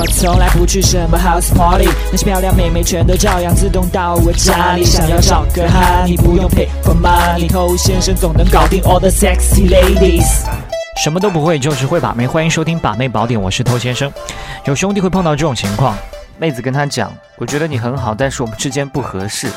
[0.00, 4.84] 我从来不去什么 house party，那些漂亮妹妹全都照样自动到我家里。
[4.84, 10.44] 想要找个哈，你不用 pay for money，偷先生总能搞定 all the sexy ladies。
[11.02, 12.28] 什么都不会，就是会把妹。
[12.28, 14.08] 欢迎收听把妹宝典，我是偷先生。
[14.66, 15.98] 有兄弟会碰到这种情况，
[16.38, 19.50] 妹子跟他讲：“我觉得你很好，但是我们之间不合适，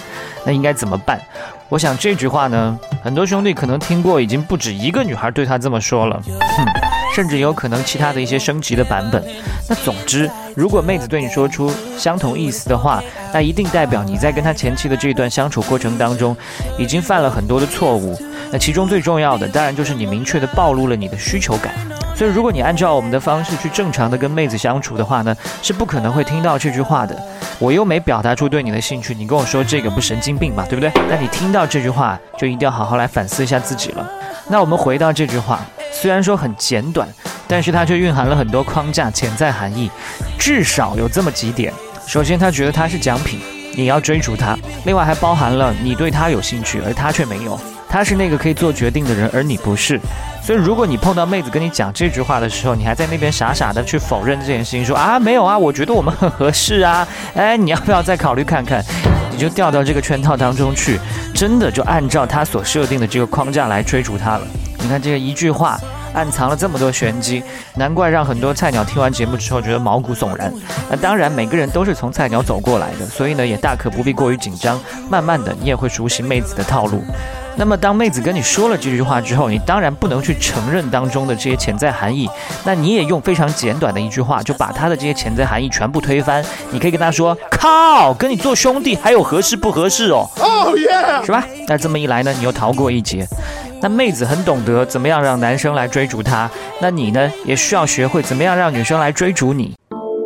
[0.43, 1.21] 那应该怎么办？”
[1.69, 6.65] 我想这句话呢，很多兄弟可能听过，已经不止一个女孩对他这么说了，哼，
[7.13, 9.23] 甚至有可能其他的一些升级的版本。
[9.67, 13.03] 那总之，如果妹子对你说出相同意思的话，
[13.33, 16.35] 那一定代表你在跟他前期的这段相处过程当中，
[16.77, 18.17] 已经犯了很多的错误。
[18.51, 21.73] 那其中最重要的，当然就是你明确的暴露了你的需求感。
[22.13, 27.17] 所以，如果你按照我们的方式去正常的跟妹子相处的话呢，是不可能会听到这句话的。
[27.57, 30.91] 我又没表达出对你的兴趣，你跟我说这个不神经病嘛，对不对？
[31.09, 34.07] 那你听到这句话，就一定要好好来反思一下自己了。
[34.49, 37.07] 那我们回到这句话，虽然说很简短，
[37.47, 39.91] 但是它却蕴含了很多框架、潜在含义，
[40.39, 41.73] 至少有这么几点。
[42.07, 43.39] 首先，他觉得他是奖品，
[43.75, 47.59] 你要追逐他；另外，还包含了你对他有兴趣，而他却没有。
[47.87, 49.99] 他是那个可以做决定的人，而你不是。
[50.41, 58.83] 所以，如果你碰到妹子跟你讲这句话的时候，你还在那边傻傻的去否认这件事情，说啊没有啊，我觉得我们很合适啊，哎，你要不要再考虑看看？
[59.31, 60.99] 你就掉到这个圈套当中去，
[61.33, 64.47] 真的就按照他所设定的这个框架来追逐他了。
[64.81, 65.79] 你看这个一句话，
[66.13, 67.43] 暗藏了这么多玄机，
[67.75, 70.51] 难怪让很多菜鸟听完节目之后觉得毛骨悚然。
[70.89, 74.79] 那当然，每个人都是从菜鸟走过来的，所以呢，也大可不必过于紧张。
[75.09, 77.03] 慢慢的，你也会熟悉妹子的套路。
[77.57, 82.27] 那么，当妹子跟你说了这句话之后，你当然不能去承认当中的这些潜在含义。
[82.63, 86.43] 那你也用非常简短的一句话，就把他的这些潜在含义全部推翻。
[86.71, 91.45] 你可以跟他说：“靠，跟你做兄弟还有合适不合适哦？”哦耶，是吧？
[91.67, 93.27] 那这么一来呢，你又逃过一劫。
[93.81, 99.73] 那妹子很懂得怎么样让男生来追逐她，那你呢，也需要学会怎么样让女生来追逐你。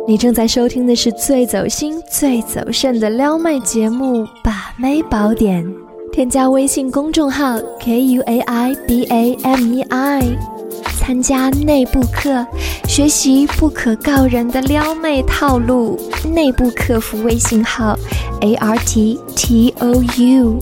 [0.06, 5.64] 你正在收听的是最走心、最走肾的撩妹节目《把妹宝典》。
[6.12, 10.22] 添加微信公众号 k u a i b a m e i，
[10.98, 12.46] 参加内部课，
[12.86, 15.98] 学习不可告人的撩妹套路。
[16.32, 17.98] 内部客服微信号
[18.40, 20.58] a r t t o u。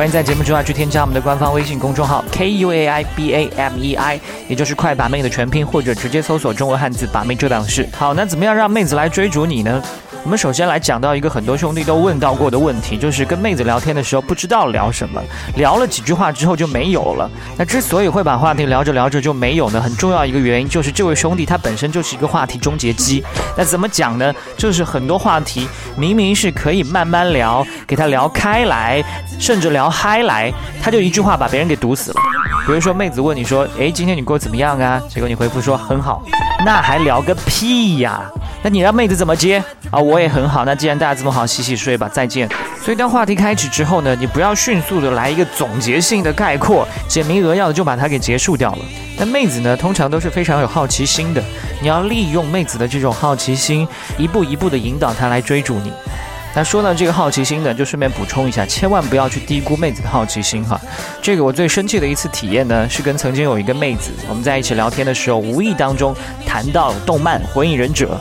[0.00, 4.18] 欢迎在节目之外去添加我们的官方微信公众号 k u a i b a m e i，
[4.48, 7.86] 也就是快把妹的全拼，或者直接搜索中文汉字把妹这档事。
[7.92, 9.82] 好，那怎么样让妹子来追逐你呢？
[10.22, 15.20] 我们首先来讲到一个很多兄弟都问到过的问题，就是跟妹子聊天的时候不知道聊什么，
[15.56, 17.30] 聊了几句话之后就没有了。
[17.56, 23.22] 那之所以会把话题聊着聊着就没有呢，很重要一个原因就是这位兄弟他本身就是一个话题终结机。
[23.56, 24.32] 那怎么讲呢？
[24.58, 25.66] 就是很多话题
[25.96, 29.02] 明明是可以慢慢聊，给他聊开来，
[29.38, 30.52] 甚至聊嗨来，
[30.82, 32.16] 他就一句话把别人给堵死了。
[32.66, 36.22] 比如说妹子问你说：“诶，今天你过得怎么样啊？”结果你回复说：“很好。”
[36.64, 38.20] 那还聊个屁呀？
[38.62, 39.98] 那你让妹子怎么接啊？
[39.98, 40.64] 我也很好。
[40.66, 42.46] 那既然大家这么好，洗洗睡吧，再见。
[42.82, 48.78] 所以当话题开始之后呢，你不要迅速的来一个总结性的概括，简明扼要的就把它给结束掉了。
[49.18, 51.42] 那妹子呢，通常都是非常有好奇心的，
[51.80, 55.90] 你要利用妹子的这种好奇心，一步一步的引导她来追逐你。
[56.54, 60.80] 那说到这个好奇心呢，就顺便补充一下，千万不要去低估妹子的好奇心哈。
[61.22, 68.14] 这个我最生气的一次体验呢，是跟曾经有一个妹子，我们在一起聊天的时候，无意当中谈到动漫《火影忍者》。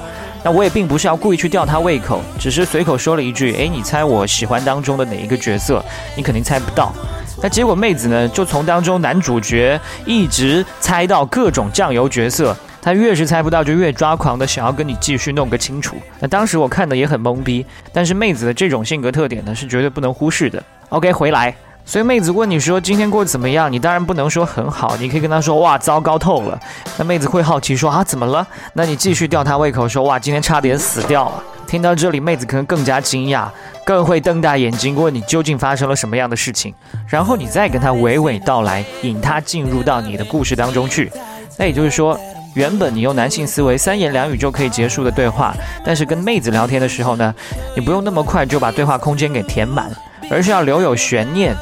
[0.43, 5.83] 那我也并不是要故意去吊她胃口，只是随口说了一句：“哎，你猜我喜欢当中的哪一个角色？
[6.15, 6.93] 你肯定猜不到。”
[7.41, 12.55] 那结果妹子呢，就从当中男主角一直猜到各种酱油角色。
[12.81, 15.95] 他越是猜不到，就越抓狂的想要跟你继续弄个清楚。
[16.19, 20.63] 那当时我看的也很懵逼，但是妹子的这种性格特点呢，是绝对不能忽视的。
[20.89, 21.53] OK，回来。
[21.85, 26.59] 所以妹子问你说今天过得怎么样，你当然不能说很好，你可以跟她说哇，糟糕透了。
[26.97, 28.47] 那妹子会好奇说啊，怎么了？
[28.73, 31.43] 那你继续吊她胃口说哇，今天差点死掉了。
[31.65, 33.47] 听到这里，妹子可能更加惊讶，
[33.83, 36.73] 更会瞪大眼睛问你究竟发生了什么样的事情，
[37.07, 41.11] 然后你再跟她娓娓道来，引她进入到你的故事当中去。
[41.57, 42.19] 那也就是说。
[42.55, 45.53] 原本你用男性思维三言两语就可以结束的对话，
[45.83, 47.33] 但是跟妹子聊天的时候呢，
[47.75, 49.91] 你不用那么快就把对话空间给填满，
[50.29, 51.55] 而是要留有悬念，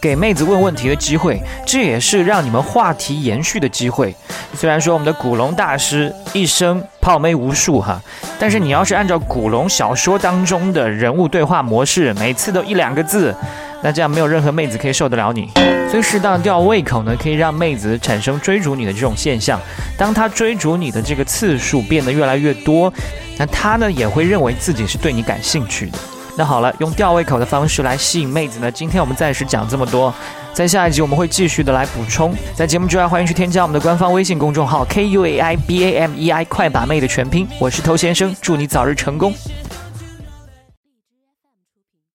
[0.00, 4.14] 给妹子问问题的机会，这也是让你们话题延续的机会。
[4.54, 8.00] 虽然说我们的古龙大师一生泡妹无数哈，
[8.38, 13.34] 但是你要是按照古龙小说当中的人物对话模式，每次都一两个字。
[13.82, 15.50] 那这样没有任何妹子可以受得了你，
[15.90, 19.60] 所以适当吊胃口呢，可以让妹子产生追逐你的这种现象。
[19.98, 22.92] 当她追逐你的这个次数变得越来越多，
[23.36, 25.98] 那她呢也会认为自己是对你感兴趣的。
[26.36, 28.70] 那好了，用吊胃口的方式来吸引妹子呢？
[28.70, 30.14] 今天我们暂时讲这么多，
[30.54, 32.34] 在下一集我们会继续的来补充。
[32.54, 39.34] 在节目之外，欢迎去添加我们的官方微信公众号 K U A I B A M E I 快把妹的全拼，我是头先生，祝你早日成功。